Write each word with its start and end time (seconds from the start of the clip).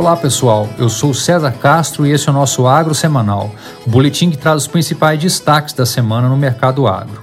Olá 0.00 0.16
pessoal, 0.16 0.66
eu 0.78 0.88
sou 0.88 1.12
César 1.12 1.52
Castro 1.52 2.06
e 2.06 2.10
esse 2.10 2.26
é 2.26 2.32
o 2.32 2.34
nosso 2.34 2.66
Agro 2.66 2.94
Semanal, 2.94 3.54
o 3.86 3.90
boletim 3.90 4.30
que 4.30 4.38
traz 4.38 4.62
os 4.62 4.66
principais 4.66 5.20
destaques 5.20 5.74
da 5.74 5.84
semana 5.84 6.26
no 6.26 6.38
mercado 6.38 6.86
agro. 6.86 7.22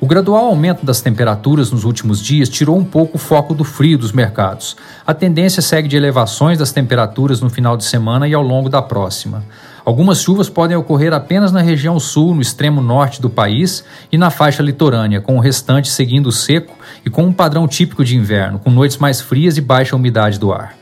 O 0.00 0.06
gradual 0.06 0.46
aumento 0.46 0.86
das 0.86 1.02
temperaturas 1.02 1.70
nos 1.70 1.84
últimos 1.84 2.22
dias 2.22 2.48
tirou 2.48 2.78
um 2.78 2.84
pouco 2.84 3.18
o 3.18 3.20
foco 3.20 3.52
do 3.52 3.62
frio 3.62 3.98
dos 3.98 4.10
mercados. 4.10 4.74
A 5.06 5.12
tendência 5.12 5.60
segue 5.60 5.86
de 5.86 5.98
elevações 5.98 6.56
das 6.56 6.72
temperaturas 6.72 7.42
no 7.42 7.50
final 7.50 7.76
de 7.76 7.84
semana 7.84 8.26
e 8.26 8.32
ao 8.32 8.42
longo 8.42 8.70
da 8.70 8.80
próxima. 8.80 9.44
Algumas 9.84 10.22
chuvas 10.22 10.48
podem 10.48 10.78
ocorrer 10.78 11.12
apenas 11.12 11.52
na 11.52 11.60
região 11.60 12.00
sul, 12.00 12.34
no 12.34 12.40
extremo 12.40 12.80
norte 12.80 13.20
do 13.20 13.28
país 13.28 13.84
e 14.10 14.16
na 14.16 14.30
faixa 14.30 14.62
litorânea, 14.62 15.20
com 15.20 15.36
o 15.36 15.40
restante 15.40 15.90
seguindo 15.90 16.32
seco 16.32 16.74
e 17.04 17.10
com 17.10 17.24
um 17.24 17.32
padrão 17.34 17.68
típico 17.68 18.02
de 18.02 18.16
inverno, 18.16 18.58
com 18.58 18.70
noites 18.70 18.96
mais 18.96 19.20
frias 19.20 19.58
e 19.58 19.60
baixa 19.60 19.94
umidade 19.94 20.38
do 20.38 20.50
ar. 20.50 20.77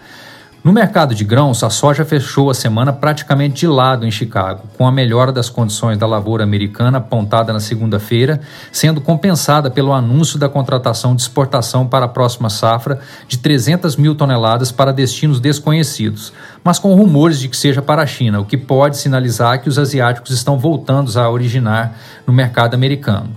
No 0.67 0.73
mercado 0.73 1.15
de 1.15 1.23
grãos, 1.23 1.63
a 1.63 1.71
soja 1.71 2.05
fechou 2.05 2.51
a 2.51 2.55
semana 2.55 2.93
praticamente 2.93 3.61
de 3.61 3.69
lado 3.69 4.05
em 4.05 4.11
Chicago, 4.11 4.65
com 4.77 4.85
a 4.85 4.91
melhora 4.91 5.31
das 5.31 5.49
condições 5.49 5.97
da 5.97 6.09
lavoura 6.09 6.43
americana 6.43 6.99
apontada 6.99 7.53
na 7.53 7.61
segunda-feira, 7.61 8.41
sendo 8.73 9.01
compensada 9.01 9.71
pelo 9.71 9.93
anúncio 9.93 10.41
da 10.41 10.49
contratação 10.49 11.15
de 11.15 11.23
exportação 11.23 11.87
para 11.87 12.07
a 12.07 12.09
próxima 12.09 12.51
safra 12.51 12.99
de 13.29 13.39
300 13.39 13.95
mil 13.95 14.17
toneladas 14.17 14.73
para 14.73 14.93
destinos 14.93 15.39
desconhecidos, 15.39 16.33
mas 16.65 16.81
com 16.81 16.97
rumores 16.97 17.39
de 17.39 17.47
que 17.49 17.57
seja 17.57 17.81
para 17.81 18.03
a 18.03 18.07
China, 18.07 18.41
o 18.41 18.45
que 18.45 18.57
pode 18.57 18.97
sinalizar 18.97 19.63
que 19.63 19.69
os 19.69 19.79
asiáticos 19.79 20.33
estão 20.33 20.59
voltando 20.59 21.17
a 21.17 21.31
originar 21.31 21.97
no 22.27 22.33
mercado 22.33 22.75
americano. 22.75 23.31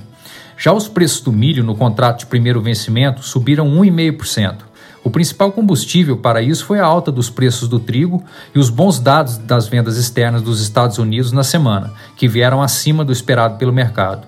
Já 0.57 0.73
os 0.73 0.87
preços 0.87 1.21
do 1.21 1.31
milho 1.31 1.63
no 1.63 1.75
contrato 1.75 2.21
de 2.21 2.25
primeiro 2.25 2.59
vencimento 2.59 3.21
subiram 3.21 3.69
1,5%. 3.69 4.68
O 5.03 5.09
principal 5.09 5.51
combustível 5.51 6.17
para 6.17 6.41
isso 6.41 6.65
foi 6.65 6.79
a 6.79 6.85
alta 6.85 7.11
dos 7.11 7.29
preços 7.29 7.67
do 7.67 7.79
trigo 7.79 8.23
e 8.53 8.59
os 8.59 8.69
bons 8.69 8.99
dados 8.99 9.37
das 9.37 9.67
vendas 9.67 9.97
externas 9.97 10.41
dos 10.41 10.61
Estados 10.61 10.97
Unidos 10.97 11.31
na 11.31 11.43
semana, 11.43 11.93
que 12.17 12.27
vieram 12.27 12.61
acima 12.61 13.05
do 13.05 13.11
esperado 13.11 13.57
pelo 13.57 13.71
mercado. 13.71 14.27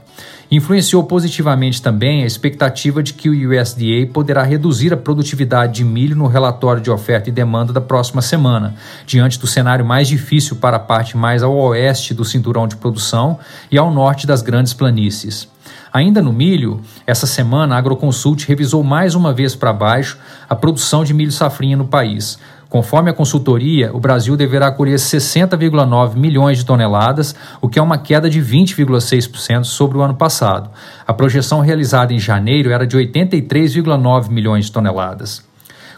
Influenciou 0.53 1.01
positivamente 1.05 1.81
também 1.81 2.23
a 2.23 2.27
expectativa 2.27 3.01
de 3.01 3.13
que 3.13 3.29
o 3.29 3.33
USDA 3.33 4.11
poderá 4.11 4.43
reduzir 4.43 4.93
a 4.93 4.97
produtividade 4.97 5.75
de 5.75 5.85
milho 5.85 6.13
no 6.13 6.27
relatório 6.27 6.81
de 6.81 6.91
oferta 6.91 7.29
e 7.29 7.31
demanda 7.31 7.71
da 7.71 7.79
próxima 7.79 8.21
semana, 8.21 8.75
diante 9.05 9.39
do 9.39 9.47
cenário 9.47 9.85
mais 9.85 10.09
difícil 10.09 10.57
para 10.57 10.75
a 10.75 10.79
parte 10.79 11.15
mais 11.15 11.41
ao 11.41 11.55
oeste 11.55 12.13
do 12.13 12.25
cinturão 12.25 12.67
de 12.67 12.75
produção 12.75 13.39
e 13.71 13.77
ao 13.77 13.89
norte 13.93 14.27
das 14.27 14.41
grandes 14.41 14.73
planícies. 14.73 15.47
Ainda 15.93 16.21
no 16.21 16.33
milho, 16.33 16.81
essa 17.07 17.25
semana 17.25 17.75
a 17.75 17.77
Agroconsult 17.77 18.45
revisou 18.45 18.83
mais 18.83 19.15
uma 19.15 19.31
vez 19.31 19.55
para 19.55 19.71
baixo 19.71 20.17
a 20.49 20.55
produção 20.55 21.05
de 21.05 21.13
milho 21.13 21.31
safrinha 21.31 21.77
no 21.77 21.85
país. 21.85 22.37
Conforme 22.71 23.09
a 23.11 23.13
consultoria, 23.13 23.93
o 23.93 23.99
Brasil 23.99 24.37
deverá 24.37 24.71
colher 24.71 24.97
60,9 24.97 26.15
milhões 26.15 26.59
de 26.59 26.65
toneladas, 26.65 27.35
o 27.59 27.67
que 27.67 27.77
é 27.77 27.81
uma 27.81 27.97
queda 27.97 28.29
de 28.29 28.41
20,6% 28.41 29.65
sobre 29.65 29.97
o 29.97 30.01
ano 30.01 30.13
passado. 30.13 30.69
A 31.05 31.13
projeção 31.13 31.59
realizada 31.59 32.13
em 32.13 32.17
janeiro 32.17 32.71
era 32.71 32.87
de 32.87 32.95
83,9 32.95 34.29
milhões 34.29 34.67
de 34.67 34.71
toneladas. 34.71 35.43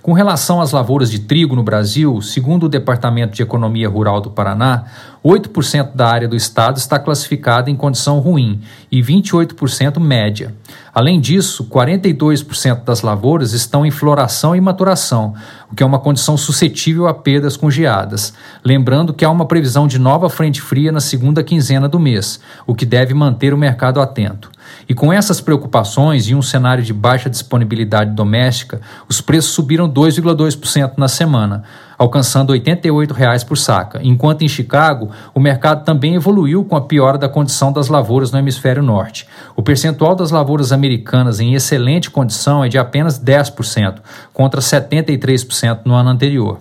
Com 0.02 0.14
relação 0.14 0.60
às 0.60 0.72
lavouras 0.72 1.12
de 1.12 1.20
trigo 1.20 1.56
no 1.56 1.62
Brasil, 1.62 2.20
segundo 2.24 2.64
o 2.64 2.70
Departamento 2.70 3.36
de 3.36 3.44
Economia 3.44 3.88
Rural 3.88 4.20
do 4.20 4.32
Paraná, 4.32 4.86
8% 5.24 5.96
da 5.96 6.08
área 6.08 6.28
do 6.28 6.36
estado 6.36 6.78
está 6.78 7.00
classificada 7.00 7.70
em 7.72 7.76
condição 7.76 8.20
ruim 8.20 8.60
e 8.92 9.02
28% 9.02 9.98
média. 10.00 10.54
Além 10.94 11.20
disso, 11.20 11.66
42% 11.66 12.84
das 12.84 13.02
lavouras 13.02 13.54
estão 13.54 13.86
em 13.86 13.90
floração 13.90 14.56
e 14.56 14.60
maturação, 14.60 15.34
o 15.72 15.76
que 15.76 15.82
é 15.82 15.86
uma 15.86 15.98
condição 15.98 16.36
suscetível 16.36 17.08
a 17.08 17.14
perdas 17.14 17.56
com 17.56 17.72
geadas. 17.72 18.34
Lembrando 18.64 19.14
que 19.14 19.24
há 19.24 19.30
uma 19.30 19.48
previsão 19.48 19.88
de 19.88 19.98
nova 19.98 20.30
frente 20.30 20.62
fria 20.62 20.92
na 20.92 21.00
segunda 21.00 21.42
quinzena 21.42 21.88
do 21.88 22.00
mês, 22.00 22.40
o 22.68 22.76
que 22.76 22.86
deve 22.86 23.14
manter 23.14 23.54
o 23.54 23.58
mercado 23.58 24.02
atento. 24.02 24.52
E 24.88 24.94
com 24.94 25.12
essas 25.12 25.40
preocupações 25.40 26.28
e 26.28 26.36
um 26.36 26.42
cenário 26.42 26.84
de 26.84 26.94
baixa 26.94 27.30
disponibilidade 27.30 28.12
doméstica, 28.12 28.82
os 29.08 29.22
preços 29.22 29.52
subiram 29.52 29.90
2,2% 29.90 30.94
na 30.98 31.08
semana, 31.08 31.64
alcançando 31.98 32.52
88 32.52 33.14
reais 33.14 33.44
por 33.44 33.58
saca, 33.58 34.00
enquanto 34.04 34.44
em 34.44 34.48
Chicago 34.48 35.10
o 35.34 35.40
mercado 35.40 35.84
também 35.84 36.16
evoluiu 36.16 36.64
com 36.64 36.76
a 36.76 36.82
piora 36.82 37.18
da 37.18 37.30
condição 37.30 37.72
das 37.72 37.88
lavouras 37.88 38.32
no 38.32 38.40
hemisfério 38.40 38.84
norte. 38.84 39.28
O 39.56 39.62
percentual 39.62 40.16
das 40.16 40.32
lavouras 40.32 40.72
americanas 40.72 41.40
em 41.40 41.54
excelente 41.54 42.10
condição 42.10 42.64
é 42.64 42.70
de 42.70 42.78
apenas 42.78 43.20
10%, 43.20 43.96
contra 44.34 44.62
73% 44.62 45.80
no 45.86 45.94
ano 45.94 46.10
anterior. 46.10 46.60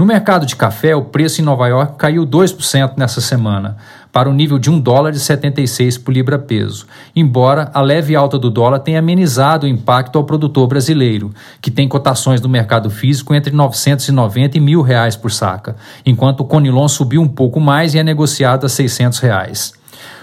No 0.00 0.06
mercado 0.06 0.46
de 0.46 0.56
café, 0.56 0.96
o 0.96 1.04
preço 1.04 1.42
em 1.42 1.44
Nova 1.44 1.68
York 1.68 1.96
caiu 1.98 2.26
2% 2.26 2.94
nessa 2.96 3.20
semana, 3.20 3.76
para 4.12 4.28
o 4.28 4.32
nível 4.32 4.58
de 4.58 4.70
1 4.70 4.80
dólar 4.80 5.12
e 5.12 5.18
76 5.18 5.98
por 5.98 6.12
libra 6.12 6.38
peso, 6.38 6.86
embora 7.14 7.70
a 7.72 7.80
leve 7.80 8.16
alta 8.16 8.38
do 8.38 8.50
dólar 8.50 8.80
tenha 8.80 8.98
amenizado 8.98 9.66
o 9.66 9.68
impacto 9.68 10.16
ao 10.16 10.24
produtor 10.24 10.66
brasileiro, 10.66 11.32
que 11.60 11.70
tem 11.70 11.88
cotações 11.88 12.40
no 12.40 12.48
mercado 12.48 12.90
físico 12.90 13.34
entre 13.34 13.54
990 13.54 14.56
e 14.56 14.60
mil 14.60 14.82
reais 14.82 15.16
por 15.16 15.30
saca, 15.30 15.76
enquanto 16.04 16.40
o 16.40 16.44
Conilon 16.44 16.88
subiu 16.88 17.22
um 17.22 17.28
pouco 17.28 17.60
mais 17.60 17.94
e 17.94 17.98
é 17.98 18.02
negociado 18.02 18.66
a 18.66 18.68
600 18.68 19.18
reais. 19.18 19.80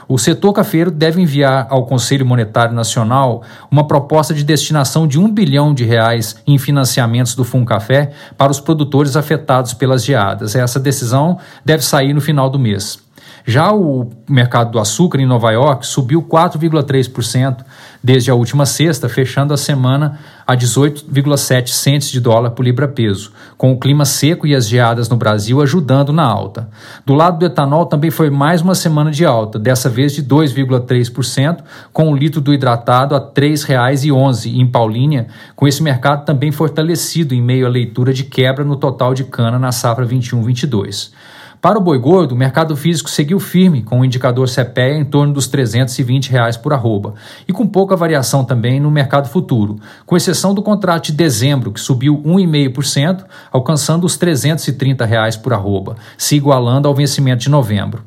O 0.09 0.18
setor 0.18 0.53
cafeiro 0.53 0.90
deve 0.90 1.22
enviar 1.22 1.68
ao 1.70 1.86
Conselho 1.86 2.26
Monetário 2.26 2.74
Nacional 2.74 3.44
uma 3.70 3.86
proposta 3.86 4.34
de 4.34 4.42
destinação 4.42 5.06
de 5.06 5.20
um 5.20 5.30
bilhão 5.30 5.74
de 5.74 5.84
reais 5.84 6.38
em 6.47 6.58
financiamentos 6.58 7.36
do 7.36 7.44
Fundo 7.44 7.66
Café 7.66 8.12
para 8.38 8.50
os 8.50 8.62
produtores 8.62 9.18
afetados 9.18 9.74
pelas 9.74 10.06
geadas. 10.06 10.56
Essa 10.56 10.80
decisão 10.80 11.38
deve 11.66 11.84
sair 11.84 12.14
no 12.14 12.22
final 12.22 12.50
do 12.50 12.58
mês. 12.58 13.06
Já 13.50 13.72
o 13.72 14.09
mercado 14.30 14.72
do 14.72 14.80
açúcar 14.80 15.22
em 15.22 15.25
Nova 15.25 15.50
York 15.52 15.88
subiu 15.88 16.22
4,3% 16.22 17.63
desde 18.03 18.30
a 18.30 18.35
última 18.35 18.66
sexta, 18.66 19.08
fechando 19.08 19.53
a 19.53 19.58
semana 19.58 20.19
a 20.46 20.53
18,7 20.53 21.69
centes 21.69 22.12
de 22.12 22.19
dólar 22.19 22.50
por 22.50 22.66
libra-peso, 22.66 23.31
com 23.58 23.72
o 23.72 23.80
clima 23.80 24.03
seco 24.03 24.46
e 24.46 24.53
as 24.53 24.68
geadas 24.68 25.08
no 25.08 25.16
Brasil 25.16 25.62
ajudando 25.62 26.12
na 26.12 26.25
alta. 26.25 26.69
Do 27.06 27.13
lado 27.13 27.40
do 27.40 27.46
etanol 27.46 27.85
também 27.85 28.12
foi 28.12 28.30
mais 28.30 28.62
uma 28.62 28.75
semana 28.75 29.12
de 29.12 29.24
alta, 29.24 29.58
dessa 29.58 29.90
vez 29.90 30.12
de 30.12 30.22
2,3%, 30.24 31.59
com 31.94 32.12
o 32.12 32.18
litro 32.18 32.41
do 32.41 32.53
hidratado 32.53 33.16
a 33.16 33.18
R$ 33.18 33.31
3,11 33.34 34.53
em 34.59 34.68
Paulínia, 34.68 35.28
com 35.56 35.66
esse 35.66 35.81
mercado 35.81 36.25
também 36.25 36.52
fortalecido 36.52 37.34
em 37.34 37.41
meio 37.41 37.66
à 37.66 37.69
leitura 37.69 38.14
de 38.14 38.25
quebra 38.25 38.66
no 38.66 38.75
total 38.75 39.14
de 39.14 39.24
cana 39.24 39.58
na 39.58 39.72
safra 39.72 40.06
21-22. 40.06 41.12
Para 41.59 41.79
o 41.79 41.81
boi 41.81 41.97
gordo, 41.97 42.34
o 42.34 42.38
mercado 42.38 42.75
físico 42.75 43.09
seguiu 43.09 43.40
firme, 43.40 43.81
com 43.81 44.00
o 44.00 44.06
indicador 44.06 44.47
CPEA 44.47 45.00
em 45.00 45.06
torno 45.06 45.34
dos 45.34 45.47
320 45.47 46.29
reais 46.29 46.56
por 46.56 46.72
arroba, 46.72 47.16
e 47.47 47.53
com 47.53 47.66
pouca 47.66 47.95
variação 47.95 48.45
também 48.45 48.79
no 48.79 48.91
mercado 48.91 49.28
futuro, 49.28 49.78
com 50.06 50.16
exceção 50.16 50.53
do 50.53 50.62
contrato 50.62 51.06
de 51.06 51.13
dezembro, 51.13 51.72
que 51.72 51.79
subiu 51.79 52.22
1,5%, 52.23 53.25
alcançando 53.51 54.06
os 54.06 54.17
330 54.17 55.03
reais 55.03 55.35
por 55.35 55.51
arroba, 55.51 55.96
se 56.16 56.35
igualando 56.35 56.88
ao 56.88 56.94
vencimento 56.94 57.41
de 57.41 57.50
novembro. 57.50 58.03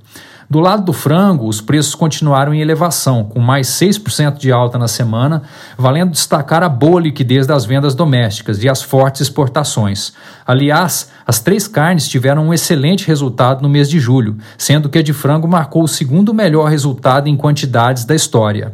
Do 0.50 0.58
lado 0.58 0.82
do 0.82 0.92
frango, 0.92 1.46
os 1.46 1.60
preços 1.60 1.94
continuaram 1.94 2.52
em 2.52 2.60
elevação, 2.60 3.22
com 3.22 3.38
mais 3.38 3.68
6% 3.68 4.36
de 4.36 4.50
alta 4.50 4.76
na 4.76 4.88
semana, 4.88 5.44
valendo 5.78 6.10
destacar 6.10 6.64
a 6.64 6.68
boa 6.68 7.00
liquidez 7.00 7.46
das 7.46 7.64
vendas 7.64 7.94
domésticas 7.94 8.60
e 8.64 8.68
as 8.68 8.82
fortes 8.82 9.20
exportações. 9.20 10.12
Aliás, 10.44 11.08
as 11.24 11.38
três 11.38 11.68
carnes 11.68 12.08
tiveram 12.08 12.48
um 12.48 12.52
excelente 12.52 13.06
resultado 13.06 13.62
no 13.62 13.68
mês 13.68 13.88
de 13.88 14.00
julho, 14.00 14.38
sendo 14.58 14.88
que 14.88 14.98
a 14.98 15.02
de 15.04 15.12
frango 15.12 15.46
marcou 15.46 15.84
o 15.84 15.88
segundo 15.88 16.34
melhor 16.34 16.68
resultado 16.68 17.28
em 17.28 17.36
quantidades 17.36 18.04
da 18.04 18.16
história. 18.16 18.72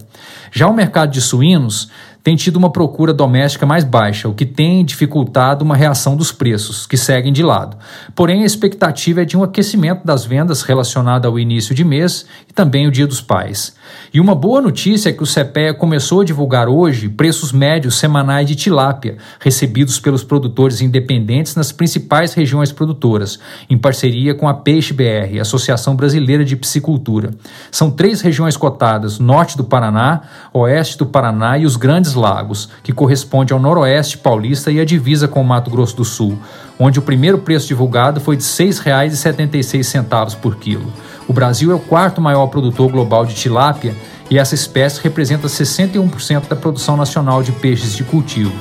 Já 0.51 0.69
o 0.69 0.75
mercado 0.75 1.11
de 1.11 1.21
suínos 1.21 1.91
tem 2.27 2.35
tido 2.35 2.57
uma 2.57 2.71
procura 2.71 3.15
doméstica 3.15 3.65
mais 3.65 3.85
baixa, 3.85 4.29
o 4.29 4.35
que 4.35 4.45
tem 4.45 4.85
dificultado 4.85 5.65
uma 5.65 5.77
reação 5.77 6.17
dos 6.17 6.33
preços, 6.33 6.85
que 6.85 6.97
seguem 6.97 7.33
de 7.33 7.41
lado. 7.41 7.77
Porém, 8.17 8.43
a 8.43 8.45
expectativa 8.45 9.23
é 9.23 9.25
de 9.25 9.37
um 9.37 9.45
aquecimento 9.45 10.05
das 10.05 10.25
vendas 10.25 10.63
relacionado 10.63 11.27
ao 11.27 11.39
início 11.39 11.73
de 11.73 11.85
mês 11.85 12.27
e 12.51 12.53
também 12.53 12.85
o 12.85 12.91
Dia 12.91 13.07
dos 13.07 13.21
Pais. 13.21 13.77
E 14.13 14.19
uma 14.19 14.35
boa 14.35 14.61
notícia 14.61 15.11
é 15.11 15.13
que 15.13 15.23
o 15.23 15.27
CPEA 15.27 15.73
começou 15.73 16.23
a 16.23 16.25
divulgar 16.25 16.69
hoje 16.69 17.09
preços 17.09 17.53
médios 17.53 17.97
semanais 17.97 18.49
de 18.49 18.57
tilápia, 18.57 19.19
recebidos 19.39 20.01
pelos 20.01 20.25
produtores 20.25 20.81
independentes 20.81 21.55
nas 21.55 21.71
principais 21.71 22.35
regiões 22.35 22.73
produtoras, 22.73 23.39
em 23.71 23.79
parceria 23.79 24.35
com 24.35 24.49
a 24.49 24.55
Peixe 24.55 24.93
BR, 24.93 25.39
Associação 25.41 25.95
Brasileira 25.95 26.45
de 26.45 26.57
Piscicultura. 26.57 27.31
São 27.71 27.89
três 27.89 28.21
regiões 28.21 28.57
cotadas: 28.57 29.21
norte 29.21 29.57
do 29.57 29.63
Paraná, 29.63 30.23
oeste 30.53 30.99
do 30.99 31.07
Paraná 31.07 31.57
e 31.57 31.65
os 31.65 31.77
grandes 31.77 32.16
Lagos, 32.17 32.69
que 32.83 32.93
corresponde 32.93 33.53
ao 33.53 33.61
noroeste 33.61 34.19
paulista 34.19 34.73
e 34.73 34.81
a 34.81 34.85
divisa 34.85 35.29
com 35.29 35.41
o 35.41 35.45
Mato 35.45 35.71
Grosso 35.71 35.97
do 35.97 36.05
Sul, 36.05 36.37
onde 36.79 36.99
o 36.99 37.03
primeiro 37.03 37.39
preço 37.39 37.69
divulgado 37.69 38.21
foi 38.21 38.37
de 38.37 38.43
R$ 38.43 38.49
6,76 38.49 40.37
por 40.37 40.57
quilo. 40.57 40.93
O 41.29 41.33
Brasil 41.33 41.71
é 41.71 41.75
o 41.75 41.79
quarto 41.79 42.21
maior 42.21 42.49
produtor 42.49 42.91
global 42.91 43.25
de 43.25 43.35
tilápia 43.35 43.95
e 44.29 44.39
essa 44.39 44.55
espécie 44.55 45.01
representa 45.01 45.47
61% 45.47 46.49
da 46.49 46.57
produção 46.57 46.97
nacional 46.97 47.43
de 47.43 47.53
peixes 47.53 47.95
de 47.95 48.03
cultivo. 48.03 48.53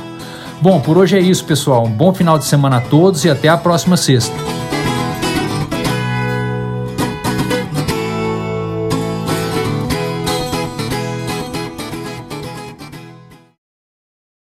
Bom, 0.62 0.80
por 0.80 0.98
hoje 0.98 1.18
é 1.18 1.20
isso, 1.20 1.44
pessoal. 1.46 1.86
Um 1.86 1.92
bom 1.92 2.14
final 2.14 2.38
de 2.38 2.46
semana 2.46 2.78
a 2.78 2.82
todos 2.82 3.26
e 3.26 3.30
até 3.30 3.50
a 3.50 3.58
próxima 3.58 3.98
sexta. 3.98 4.36